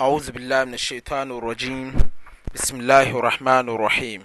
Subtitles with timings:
[0.00, 1.94] أعوذ بالله من الشيطان الرجيم
[2.54, 4.24] بسم الله الرحمن الرحيم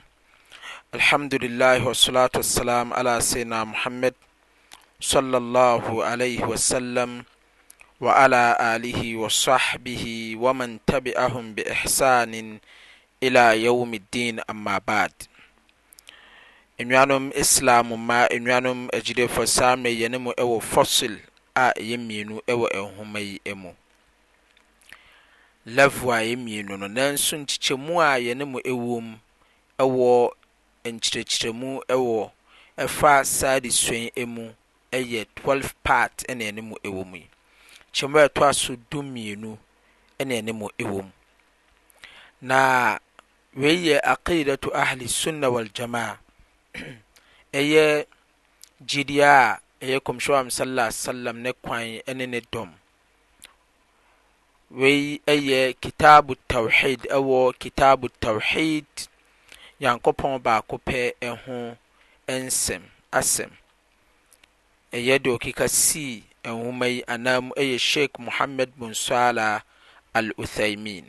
[0.98, 4.14] الحمد لله والصلاة والسلام على سيدنا محمد
[5.02, 7.24] صلى الله عليه وسلم
[8.02, 12.60] وعلى آله وصحبه ومن تبعهم بإحسان
[13.24, 15.12] إلى يوم الدين أما بعد
[16.82, 21.20] nnuanom إسلام ما nnuanom agyidefoɔ saa ينمو أو فصل wɔ fossil
[21.56, 23.76] a ɛyɛ
[25.66, 29.20] level a ɛyɛ mmienu no nanso nkyekyɛmu a yɛne mu ɛwom
[29.80, 30.32] mu
[30.86, 32.32] nkyerɛkyerɛmu ɛwɔ
[32.84, 34.54] ɛfa saa adesua mu
[34.92, 37.28] ɛyɛ 12 part na yɛne mu wɔ mu yi
[37.94, 39.58] kyɛmu a ɛtɔ so du mmienu
[40.20, 41.12] na yɛne mu wɔ mu
[42.42, 42.98] na
[43.54, 46.18] wei yɛ aqidatu ahli sunna wal jamaa
[47.54, 48.06] ɛyɛ
[48.86, 52.76] gyidiɛ a ɛyɛ kɔmhyɛ wa sallam ne kwan ne ne dɔm
[54.78, 58.86] wei ɛyɛ kitab towhid ɛwɔ kitabu towhid
[59.80, 61.00] nyankopɔn baako pɛ
[61.46, 61.58] ho
[62.28, 62.84] nsɛm
[63.20, 63.50] asɛm
[64.94, 69.64] ɛyɛ de ɔkika sii homa yi anaa m ɛyɛ shyeik muhamed bunsala
[70.18, 71.06] al-othaimin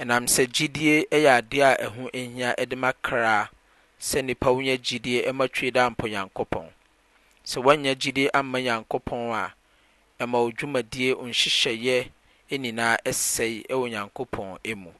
[0.00, 3.46] ɛnam sɛ gyidie yɛ ade a ɛho hia de ma kraa
[4.00, 6.68] sɛ nnipa wonya gyidie ma twe daa mpo nyankopɔn
[7.46, 9.54] sɛ woanya gyidie amma nyankopɔn a
[10.18, 12.10] ɛma odwumadie ɔnhyehyɛyɛ
[12.58, 14.48] nyinaa sɛe wɔ nyankopɔn
[14.82, 14.90] mu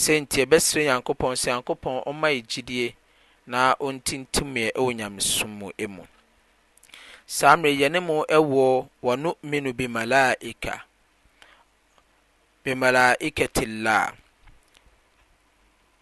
[0.00, 2.94] sɛnti ɛbɛsrɛ nyankopɔn sɛ nyankopɔn ɔma yɛ gyidie
[3.46, 6.04] na ɔntintimɛ wɔ nyamesom mu mu
[7.26, 10.82] saa mmerɛ yɛne mu wɔ wɔno minu bi malaika
[12.64, 14.14] bi malaikatillah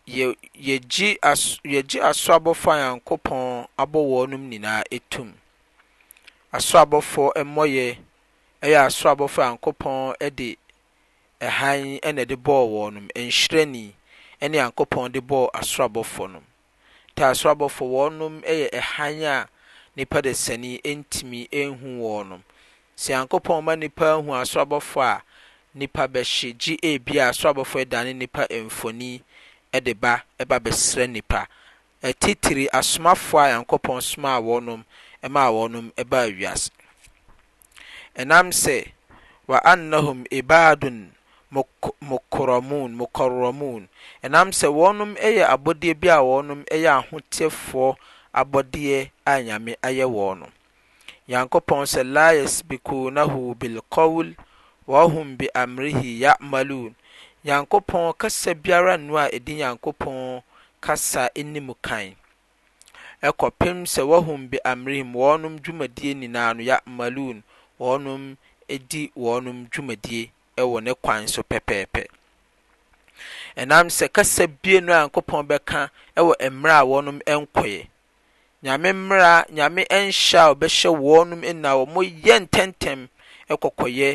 [0.07, 1.17] yɛgye
[2.09, 5.33] aso abɔfo a nyankopɔn abɔ wɔnom nyinaa ɛtum
[6.53, 7.99] aso abɔfoɔ mmɔyɛ
[8.65, 10.49] ɛyɛ asoro abɔfo ankopɔn ɛde
[11.41, 13.69] ɛhan na ɛde bɔɔ wɔn no nhyiren
[14.41, 16.43] ne nyankopɔn de bɔɔ asoro abɔfo no
[17.15, 19.49] te asoro abɔfo wɔn yɛ hann a
[19.95, 22.41] nipa de sani ntumi nhu wɔn no
[22.97, 25.23] sɛ nyankopɔn ma nipa hu asoro abɔfo a
[25.75, 29.21] nipa bɛhyɛ gye ebi a asoro abɔfo dane nipa mfoni
[29.85, 31.47] de ba ba bɛsrɛ nipa
[32.03, 34.83] titiri asomafoɔ a nyankopɔn somaa wɔn
[35.29, 36.71] ma wɔn ba wiase.
[38.21, 38.77] ɛnam sɛ
[39.49, 40.99] wa annahum ibadun
[42.09, 43.83] mukoromun mukarramun
[44.25, 47.89] ɛnam sɛ wɔnom yɛ abɔdeɛ bi a wɔnom yɛ ahotefoɔ
[48.41, 48.97] abɔdeɛ
[49.31, 50.47] a nyame ayɛ wɔn no
[51.29, 54.33] nyankopɔn sɛ la yasbikunahu bilqawl
[54.89, 56.95] wɔhum bi amrihi ya'malun
[57.45, 60.41] nyankopɔn kasa biara nnu a ɛdi nyankopɔn
[60.81, 62.17] kasa anim kan
[63.23, 67.43] ɛkɔpem sɛ wɔhum bi amrihim wɔnom dwumadie nyinaa no ya'malun
[67.85, 68.23] wɔnom
[68.91, 70.23] di wɔnom dwumadie
[70.73, 72.03] wɔ ne kwan so pɛpɛɛpɛ
[73.61, 75.81] ɛnam sɛ kasa bie no a nyankopɔn bɛka
[76.27, 77.81] wɔ mmerɛ a wɔnom nkɔeɛ
[78.65, 83.09] nyame mmerɛ nyame nhyɛ a ɔbɛhyɛ wɔnom na wɔyɛ ntɛntɛm
[83.51, 84.11] kɔkɔyɛ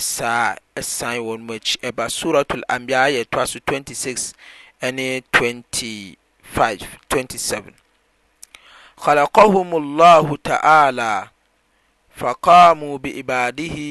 [0.00, 4.34] saa ɛsan wɔn akyi ɛba suratul anbiya ayɛ toa so 26
[4.82, 7.72] ɛne 25 27
[9.04, 11.30] خلقهم الله تعالى
[12.20, 13.86] faqamu biibadihi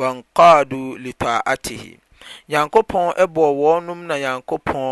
[0.00, 1.92] wankadu litaatihi
[2.50, 4.86] nyankopɔn ɛbɔ wɔnom na nyankopɔn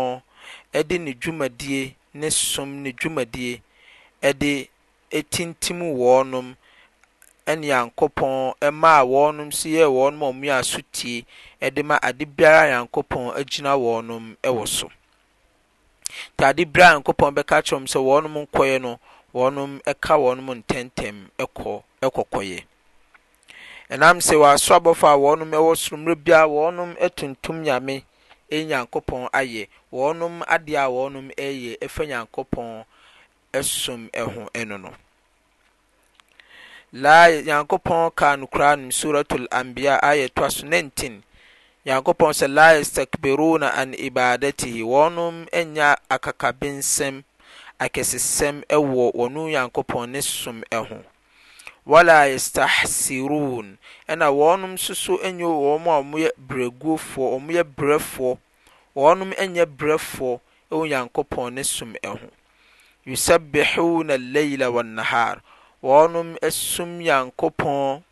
[0.77, 1.81] ɛde ne dwumadie
[2.19, 3.61] ne som ne dwumadie
[4.27, 4.51] ɛde
[5.17, 6.47] ɛtintim wɔnom
[7.49, 8.33] ɛne nyankopɔn
[8.67, 11.25] ɛmaa wɔnom si yɛɛ wɔnom a ɔmo yɛ asotie
[11.65, 14.85] ɛde ma ade biara nyankopɔn agyina wɔnom ɛwɔ so
[16.37, 18.99] nti ade biara nyankopɔn bɛka kyerɛ wɔn sɛ wɔnom nkɔyɛ no
[19.37, 21.17] wɔnom ɛka wɔnom ntɛntɛm
[22.11, 22.59] kɔkɔyɛ
[23.93, 28.03] ɛnam sɛ wɔ aso abɔfo a wɔnom ɛwɔ sorommerɛ bia wɔnom tuntum nnyame
[28.51, 29.61] i nyankopɔn ayɛ
[29.93, 32.83] wɔnom adeɛ a wɔnom yɛ ɛfa nyankopɔn
[33.63, 34.91] som ho ɛnu no
[36.91, 41.23] l nyankopɔn karnkoraanm suratl ambia ayɛtoa so nentin
[41.85, 45.35] nyankopɔn sɛ lii sakberona an ibadati hi wɔnom
[45.73, 47.23] nya akaka binsɛm
[47.85, 51.01] akɛsesɛm ɛwɔ wɔn nyankopɔn ne som ɛho
[51.83, 58.37] wala yastahsirun ɛna wɔnom nso so nyɛ wɔn a wɔyɛ brɛguofoɔ wɔyɛ brɛfoɔ
[58.95, 60.39] wɔnom nyɛ brɛfoɔ
[60.71, 62.29] ɛwɔ nyankopɔn ne som ɛho
[63.07, 65.41] yusabbihuna al-layla wan-nahar
[65.81, 68.03] wɔnom sum nyankopɔn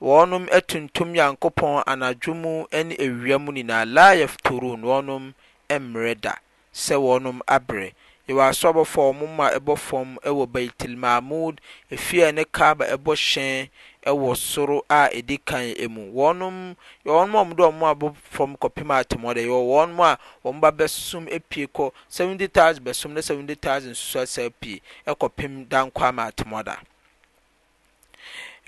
[0.00, 5.34] wɔnom tuntum nyankopɔn anadwo mu ne awia mu nyinaa la yafturun wɔnom
[5.68, 6.32] mmerɛ da
[6.72, 7.92] sɛ wɔnom abrɛ
[8.28, 11.60] yɛwɔ asɔbɔ fam ma ɛbɔ fam ɛwɔ baitul mahmud
[11.90, 13.68] efie ne kaaba ɛbɔ hyɛn
[14.06, 16.74] ɛwɔ soro a edi kan emu wɔnom
[17.04, 20.72] wɔnom a wɔn de wɔn abɔ fam kɔpem atɛmɔ de yɛwɔ wɔnom a wɔn ba
[20.72, 26.30] bɛsum epie kɔ seventy thousand bɛsum ne seventy thousand nso asa pie ɛkɔpem danko ama
[26.30, 26.76] atɛmɔ da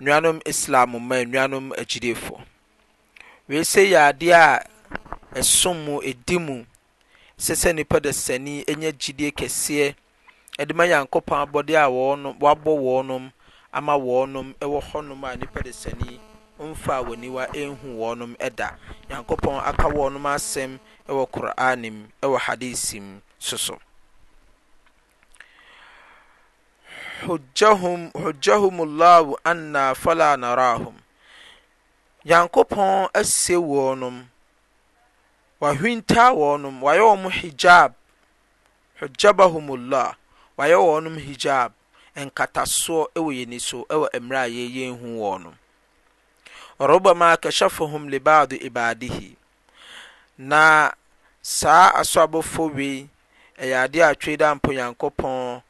[0.00, 2.42] nuanom islam mma nuanom agyilefo
[3.48, 4.64] wei sɛ yɛ adeɛ a
[5.38, 6.64] ɛsom mu edi mu.
[7.40, 9.94] sɛ nipa da sani enya gyidie kɛseɛ
[10.60, 10.84] ɛde ma
[11.42, 13.32] abɔde a wɔnom wabɔ wɔnom
[13.72, 16.18] ama wɔnom ɛwɔ hɔnom a nipa da sani
[16.58, 17.20] mfa wɔn
[17.52, 18.78] ehu wɔnom ɛda
[19.10, 23.78] aka wɔnom asɛm ɛwɔ koraanim ɛwɔ hadisim soso
[27.26, 30.36] hujjahum hujjahumullahu anna fala
[35.60, 37.90] wahwinta wɔnom wayɛ wɔn hijab
[39.00, 40.08] hujabahumullah
[40.58, 41.70] wayɛ wɔnom hijab
[42.20, 45.54] nkatasoɔ ɛwɔ yɛn so ɛwɔ mmerɛ a yɛyɛ hu wɔnom
[46.80, 49.36] ɔrɔbama kɛhyɛfohom libaado ibadihi
[50.38, 50.92] na
[51.42, 53.08] saa asɔabɔfo wei
[53.58, 55.62] ɛyɛ adeɛ a twɛ dɛ ampo nyankopɔn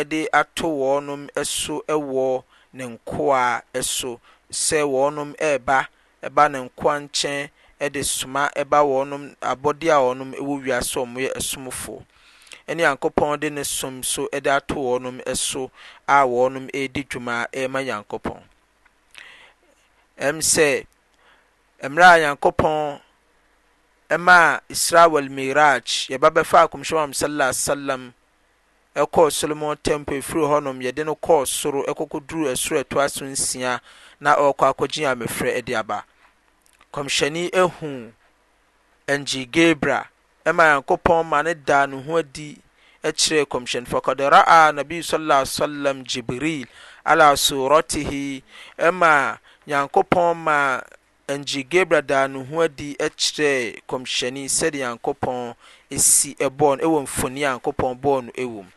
[0.00, 2.42] ɛde ato wɔnom ɛso ɛwɔ
[2.72, 4.18] ne nkoa ɛso
[4.50, 5.88] sɛ wɔnom ɛɛba
[6.24, 7.50] ɛba ne nkoa nkyɛn
[7.90, 12.04] de soma ba wɔn abɔdeɛ a wɔwɔ wiase a wɔyɛ somfoɔ
[12.68, 15.70] ne nyankopɔn de ne som nso de ato wɔn so
[16.08, 18.42] a wɔn redi dwuma ma nyankopɔn
[20.18, 20.86] ɛm sɛ
[21.82, 23.00] mmerɛ a nyankopɔn
[24.08, 28.12] ɛma isra wal miraj yɛba bɛfa akɔmhyɛ wa sallallahu alaihi wasallam
[28.96, 33.80] ɛkɔɔ solomon temple firi hɔnom yɛde no kɔɔ soro ɛkɔkɔduru ɛsoro ɛtoa so nsia
[34.20, 36.04] na ɔrekɔ akɔgye amefrɛ de aba
[36.94, 37.42] kɔmhyɛni
[37.80, 37.88] hu
[39.20, 39.98] ngi gabra
[40.54, 42.48] ma nyankopɔn ma ne daaneho adi
[43.18, 46.66] kyerɛ kɔmhyɛni fa kɔde raa nabi slsam gibril
[47.04, 48.42] ala suratihi
[48.92, 49.36] ma
[49.66, 50.80] nyankopɔn ma
[51.28, 58.70] ngi gabra daaneho adi kyerɛɛ kɔmhyɛni sɛde nyankopɔnsiwfuni nyankopɔn bɔɔno wom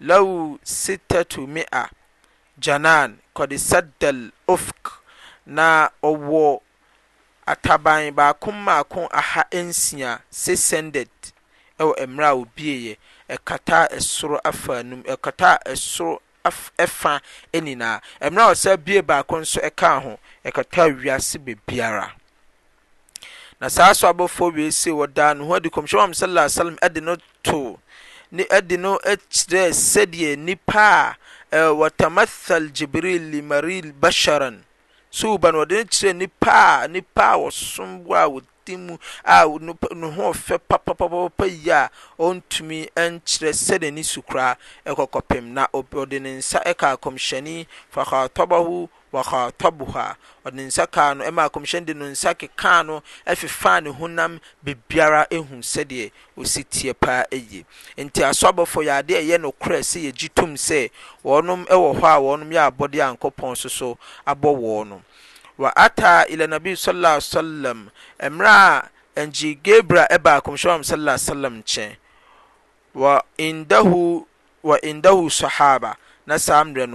[0.00, 0.16] la
[0.64, 1.90] sitatomia
[2.58, 4.98] janan kɔde saddal ofk
[5.46, 6.60] na ɔwɔ
[7.52, 11.06] ataban baako mmaako aha nsia 600
[11.80, 12.92] ɛwɔ mmerɛ a wɔbieɛ
[13.34, 16.14] ɛkata ɛsoro afa num ɛkata ɛsoro
[16.82, 17.12] ɛfa
[17.64, 17.96] nyinaa
[18.30, 20.12] mmerɛ a wɔsɛ bie baako nso ɛka ho
[20.46, 22.08] ɛkata wiase bebiara
[23.60, 26.78] na saa so abɔfoɔ wei se wɔdaa no ho adi kɔmhyɛ wam sallallahu alaihi wasallam
[26.80, 27.78] ɛde no to
[28.30, 31.14] ne ɛde no kyerɛ sɛdeɛ nipa a
[31.52, 34.64] ɛɛ wɔtamathal jibril limaril basharan
[35.14, 38.94] so oba no wɔde ne kyerɛ nnipa a nnipa a wɔsom boa a wɔdi mu
[39.24, 44.56] ane ho ɔfɛ papaaa pa yie a ɔntumi ɛnkyerɛ sɛdeni sukoraa
[44.86, 50.06] ɛkɔkɔpem na ɔde ne nsa ɛkaa kɔmhyɛne fa kaatɔbɔ ho wahataboha
[50.46, 55.26] ɔne nsa kar no ma akomhyɛ de no nsa kekar no ɛfi faane hunam beibiara
[55.28, 56.10] ɛhu sɛdeɛ
[56.40, 57.64] ɔsitiɛ paa ɛyi
[57.98, 60.90] nti asɔ abɔfo yɛade ɛyɛ nokorɛ sɛ yɛgye tom sɛ
[61.24, 65.02] wɔɔnom ɛwɔ hɔ a wɔnom yɛ abɔde ankɔpɔn so so abɔ wɔɔ no
[65.58, 67.88] wata ila nabi sasm
[68.18, 71.96] mmerɛ a ɛngyi gebrea ɛba komhyɛn ssam nkyɛ
[72.94, 76.88] w indahu sahaba na saa mmerɛ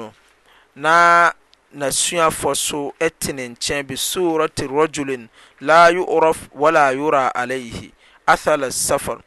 [0.73, 1.33] nona
[1.77, 5.29] nasuafɔ so te ne nkyɛn besurate rajulin
[5.61, 7.91] la yurɔf wala yura alaihi
[8.27, 9.19] athala safar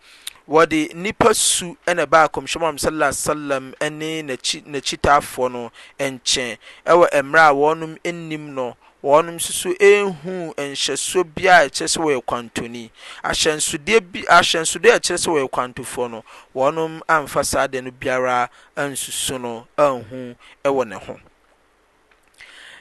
[0.48, 8.46] wɔde nnipa su nabaa kɔmhyɛmham saasam ɛne nakyitaafoɔ no nkyɛ ɛwɔ ɛmmerɛ a wɔnom nnim
[8.50, 12.90] no wɔnom susu ɛhuu nhyɛsuɔ bia a ɛkyerɛ sɛ wɔ yɛ kwantoni
[13.22, 16.24] ahyɛnsodeɛ ɛkyerɛ sɛ wɔyɛ kwantofoɔ no
[16.56, 20.34] wɔnom amfasaade no biara ansusu no anhu
[20.64, 21.20] ɛwɔ ne ho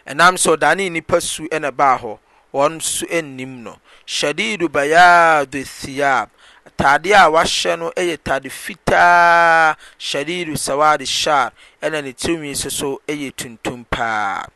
[0.09, 2.17] ɛnam so daane nnipa su ɛna baa hɔ
[2.53, 6.29] wɔn so annim no sharidu bayadu thiab
[6.77, 9.77] tadeɛ a wahyɛ no yɛ tade fitaa
[10.11, 11.51] haridu sawad shar
[11.81, 14.47] ɛna ne timwi so so yɛ tuntum paa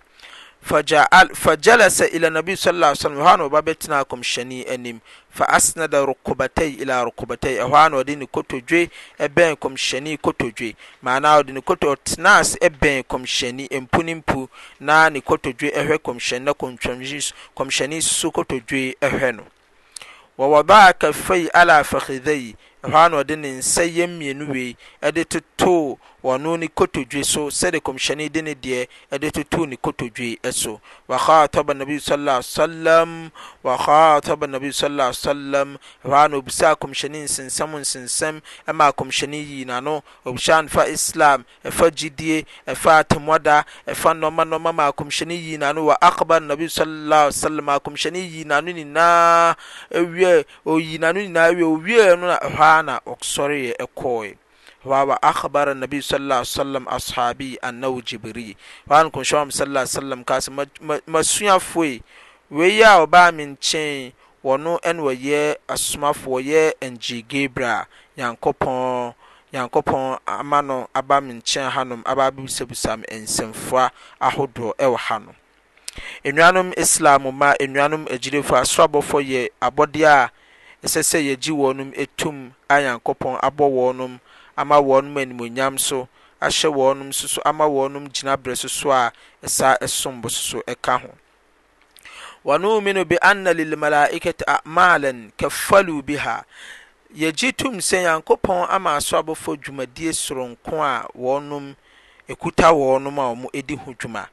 [1.33, 5.99] fa jalasa ilanabi sla ali salam ɛho a na ɔba bɛtenaa kɔmkyɛni anim fa asnada
[6.07, 8.89] rɔkbatayi ilarukbatayi ɛhɔ a na ɔde ne kotodwe
[9.19, 14.47] bɛn kɔmyɛni kotodwe maana ɔde nekt ɔtenaase ɛbɛɛ kɔmyɛni mpu ne mpu
[14.79, 16.79] na ne kotodwe ɛhwɛ kɔmyɛnina ktn
[17.55, 19.43] kɔmyɛni s kotodwe ɛhwɛ no
[20.37, 22.55] wawada kafai la fagidzayi
[22.91, 28.55] ha na ɔde ne nsɛ yɛmienowei ɛde totoo ɔno ne kotodwe so sɛde kmhyɛne dene
[28.55, 32.27] deɛ ɛde totoo ne ktodwe so whataba nabism
[33.63, 38.41] whatba nabism h noobisa komhyɛne nsensɛm nsensɛm
[38.73, 45.39] ma komhyɛne yina no obisa n fa islam ɛfa gyidie ɛfa atomɔda ɛfa nnɔ mamyɛne
[45.39, 47.13] yinano wakba nabi smne
[52.73, 54.29] kana na ɔsɔreɛ ɛkɔɔɛ
[54.85, 59.85] wa wa akhbar nabi sallallahu alaihi wasallam ashabi annahu jibri wa an kun shawam sallallahu
[59.85, 61.41] alaihi wasallam kasi
[61.77, 62.03] we yi
[62.49, 64.11] wei a ɔbaa me nkyɛn
[64.43, 67.85] wɔno ɛna wɔyɛ asomafoɔ yɛ ngye gabriel
[68.17, 69.13] yankopɔn
[69.53, 75.35] yankopon ama no aba min nkyɛn hanom aba en semfoa ahodo e ɛwɔ hanom
[76.25, 80.31] enuanom islam ma nnuanom agyilefo asorabɔfo yɛ abɔdeɛ a
[80.85, 82.35] ɛsɛ sɛ yɛgyi wɔnom ɛtum
[82.69, 84.19] a nyankopɔn abɔ wɔɔnom
[84.55, 86.07] ama wɔɔnom animonyam so
[86.41, 89.11] ahyɛ wɔɔnom soso ama wɔɔnom gyina berɛ soso a
[89.45, 91.09] ɛsaa sonbɔ soso ɛka ho
[92.45, 96.43] wɔnome no bianna lilmalaikat amalen kafalo bi ha
[97.15, 101.75] yɛgye tum sɛ nyankopɔn amaaso abɔfo dwumadie soronko a wɔnom
[102.27, 104.27] ɛkuta wɔɔnom a wɔmo ɛdi ho dwuma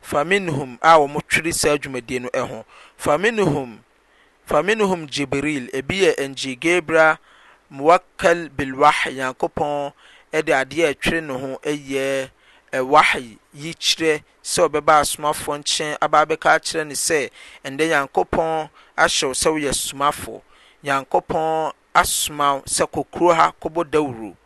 [0.00, 2.28] fa minhum a wɔmo twere saa dwumadie no
[2.98, 3.82] hofminh
[4.46, 7.06] fa minhum gibril ebi yɛ ngyi ga bera
[7.70, 9.92] mowakal bilwahy nyankopɔn
[10.32, 12.30] de adeɛ twere ne ho ɛyɛ
[12.86, 17.30] wahe yi kyerɛ sɛ wobɛba a somafoɔ nkyɛn abaabɛkaa kyerɛ ne sɛ
[17.64, 20.40] ɛndɛ nyankopɔn ahyɛw sɛ woyɛ somafɔ
[20.84, 24.36] nyankopɔn asomao sɛ kokuro ha kobɔ dawuro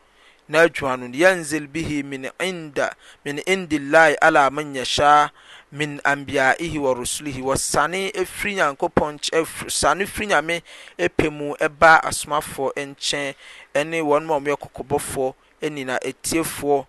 [0.49, 2.93] na adwua no ne yansele bihi minnda
[3.25, 5.31] min indillahi alama nyɛhyɛa
[5.73, 10.63] min ambiaih wa rusulihi wɔ sane firi nyankopɔn kysane firi nyame
[10.99, 13.35] pɛmu ɛba asomafoɔ nkyɛ
[13.75, 15.35] ɛne wɔnoma meyɛ kɔkɔbɔfoɔ
[15.71, 16.87] nina tiefoɔ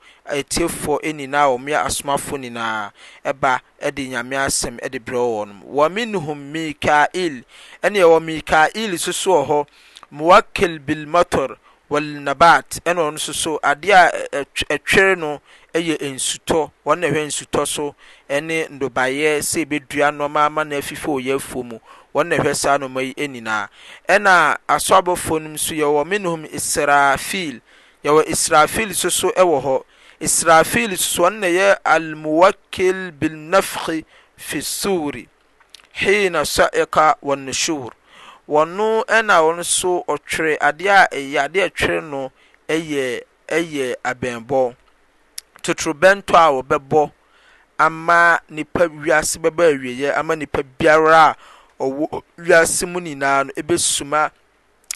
[1.14, 2.92] nyinaa a ɔmeyɛ asomafoɔ nyinaa
[3.24, 3.60] ɛba
[3.94, 7.44] de nyame asɛm de berɛɔwɔ no mu wa minhum micail
[7.84, 9.68] ɛneɛwɔ mikaili soso wɔ hɔ
[10.12, 11.56] moakkil bilmotor
[11.90, 13.94] wlnabat ɛne ɔno so so adeɛ
[14.34, 15.40] a ɛtwere no
[15.76, 17.96] ɛyɛ nsutɔ wɔn na ɛhwɛ nsutɔ so
[18.30, 21.80] ɛne ndobayɛ sɛ ebedua nneɛma ama na afifa ɔyɛ afuo mu
[22.14, 23.68] wɔn na ɛhwɛ saa nneɛma yi nyinaa
[24.08, 27.62] ɛna asɔabɔfoɔ no nso yɛwɔ minhum israfil
[28.04, 29.84] yɛwɔ israfil soso ɛwɔ hɔ
[30.20, 34.04] israfil soso wɔn na yɛ almuwakil bilnafhi
[34.38, 35.28] fisuri
[35.96, 37.92] hiina sa'ika wɔn nushur
[38.48, 42.32] wɔn ɛna wɔn nso ɔtwere adeɛ a ɛyɛ adeɛ a ɛtwere no
[42.68, 44.76] ɛyɛ ɛyɛ abɛnbɔ.
[45.64, 47.02] totorobɛntɔ a wɔbɛbɔ
[47.86, 51.36] ama nipa wase bɛbɔawie ama nipa biara a
[51.84, 54.32] ɔw wse mu nyinaano bɛsuma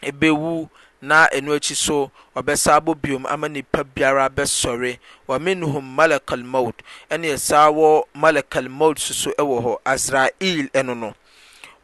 [0.04, 0.70] bɛwu
[1.02, 4.98] na ɛno akyi so ɔbɛsa bbiom ama nipa biara bɛsɔre
[5.30, 6.76] aminhum malakaalmout
[7.20, 11.14] ne saa wɔ malaka lmot suso wɔ hɔ israil ɛno no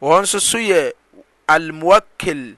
[0.02, 0.92] ɔ nsonso yɛ
[1.48, 2.56] almuakil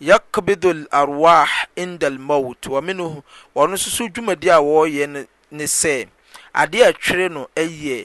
[0.00, 6.06] yakbith larwah inda almout inɔnnsoso dwumadiɛ a wɔyɛ n ne sɛ
[6.54, 7.96] adeɛ a twere no yɛ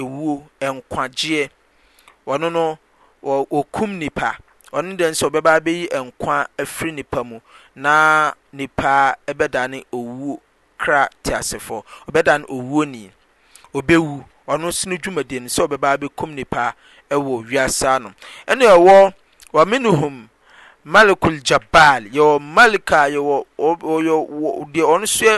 [0.00, 1.50] ewuo nkwagyeɛ
[2.26, 2.78] ɔno no
[3.24, 4.38] wɔkum nipa
[4.72, 7.40] ɔno deɛ nso ɔbɛba abɛyi nkwa afiri nipa mu
[7.74, 10.40] na nipa bɛdane owuo
[10.80, 13.10] kra te asefo ɔbɛdane owuo ni
[13.74, 16.74] ɔbɛwu ɔno nso no dwumadie no ɔbɛba abɛkum nipa
[17.10, 18.12] wɔ wiasa no,
[18.46, 19.14] ɛna ɛwɔ
[19.52, 20.28] wɔmenuhum
[20.92, 22.88] malekljabaal yɛwɔmalk
[23.58, 25.32] ɔeɛɔns yɛ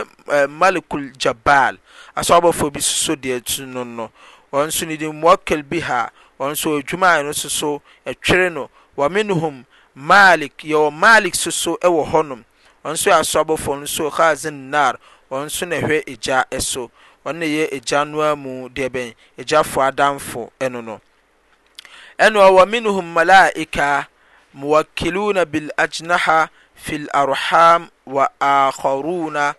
[0.59, 1.75] malekuljabal
[2.15, 4.11] aso abɔfoɔ bi soso deɛ non no
[4.53, 9.65] ɔnso nedi mokel biha ɔnso dwumaaɛ no soso ɛtwere no wminhum
[9.95, 12.43] malek yɛwɔ malek soso ɛwɔ hɔnom
[12.85, 14.97] ɔnnso yɛ aso abɔfo no so hazen nar
[15.29, 16.89] ɔn nso ne hwɛ egya ɛso
[17.25, 21.01] ɔnneyɛ agya no amu deɛ bɛn agyafo damfo ɛno no
[22.17, 22.31] ɛn
[22.69, 24.07] minhum malaica
[24.53, 29.55] muwakiluna bilajnaha fi larham wakaua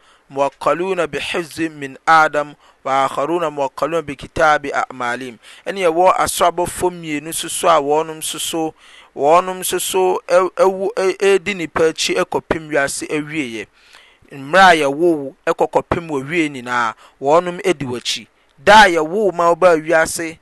[1.12, 5.36] ihfsi min adam aunamuwkaluna bikitabi amalim
[5.68, 8.62] ɛne yɛwɔ asɔabɔfmien sosa wɔnom soso
[9.16, 10.02] ɔnom soso
[11.44, 13.66] di nnipa ki kɔpewase awe
[14.32, 16.00] mmere a yɛwo kkpe
[16.36, 18.26] ie nyinaa ɔnom diwki
[18.58, 20.38] da yɛwo ma wo bawase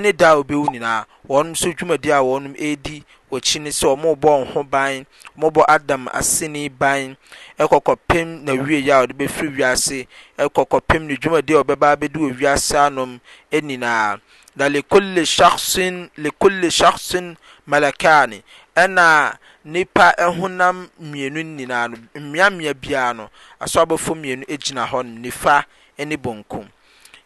[0.00, 5.06] ne da b nyinaa ɔnsodwumadi wɔnm di wɔkyi ne sɛ wɔn rebɔ wɔn ho ban
[5.38, 7.16] wɔn bɔ adam aseni ban
[7.58, 10.06] ɛkɔkɔ pem na wie yɛ a wɔde bɛfiri wiase
[10.38, 13.18] ɛkɔkɔ pem ne dwumadie a wɔbɛba abɛdi wɔ wiase anom
[13.50, 14.20] ɛnyinaa
[14.56, 17.36] na lekole shaksin lekole shaksin
[17.66, 18.42] malakani
[18.76, 25.64] ɛna nipa ɛhonam mmienu nyinaa no mmeammea biara no asɔabɔfo mmienu egyina hɔ no nifa
[25.98, 26.68] ɛne bonkum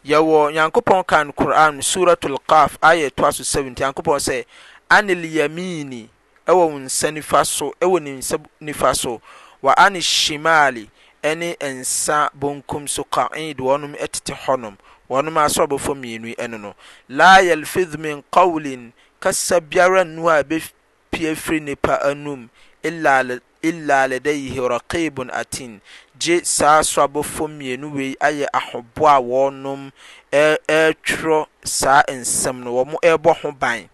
[0.05, 4.45] yɛwɔ nyankopɔn kan koran suratul kaf ayɛ toa so 70 nyankopɔn sɛ
[4.89, 6.09] ane alyamini
[6.51, 9.21] ɔ nsa nifa soɛwɔ ninsa nifa so
[9.63, 10.83] wɔ ane shimali
[11.23, 14.77] ɛne ɛnsa bonkum so kaid wɔnom tite hɔnom
[15.09, 16.75] wɔnom a sɔ abɔf mnɛno no
[17.09, 22.47] la yalfith min kaulin kasa biara nnu a bepia firi nnepa anom
[22.83, 25.81] ila ledaihi rakibun atin
[26.17, 29.91] gye saa so abɔfo mnwei ayɛ ahobo a wɔnom
[30.31, 33.89] ɛɛtworɔ saa nsɛm no wɔ mo ɛbɔ ho ban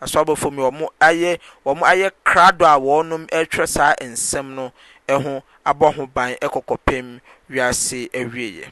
[0.00, 0.86] asoabɔf wɔmo
[1.88, 4.72] ayɛ krado a wɔɔnom ɛtwerɛ saa nsɛm no
[5.08, 8.70] ho abɔ ho ban ɛkɔkɔpem wiase awie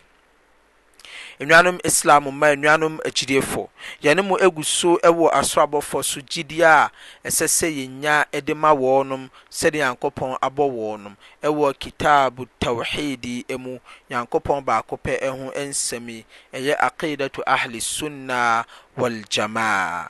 [1.40, 3.68] nnuanom islam maa nnuanom agidiefoɔ
[4.02, 6.90] yɛnemu gu so wɔ asoabɔfoɔ so gyidie a
[7.24, 13.44] ɛsɛ sɛ yɛnya de ma wɔɔ nom sɛde nyankopɔn abɔ wɔɔ nom ɛwɔ kitab tawhedi
[13.58, 13.78] mu
[14.10, 18.64] nyankopɔn baako pɛ ho nsɛmyi ɛyɛ akidato ahlessunna
[18.96, 20.08] waljamaa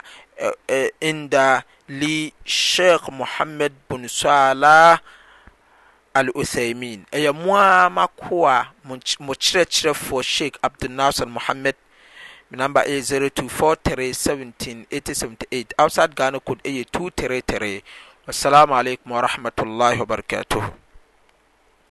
[1.03, 5.01] عند لي شيخ محمد بن صالح
[6.17, 8.59] الأثيمين أي موا ما كوا
[9.19, 11.75] مشرة شرة فو شيخ عبد الناصر محمد
[12.51, 16.73] من نمبر A zero two four three seventeen eighty seventy eight outside Ghana code A
[16.83, 17.81] two three three
[18.29, 20.86] السلام عليكم ورحمة الله وبركاته